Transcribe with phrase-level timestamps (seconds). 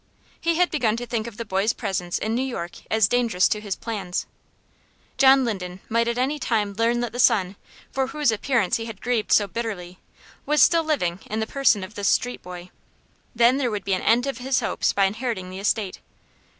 [0.39, 3.61] He had begun to think of the boy's presence in New York as dangerous to
[3.61, 4.25] his plans.
[5.19, 7.55] John Linden might at any time learn that the son,
[7.91, 9.99] for whose appearance he had grieved so bitterly,
[10.43, 12.71] was still living in the person of this street boy.
[13.35, 15.99] Then there would be an end of his hopes of inheriting the estate.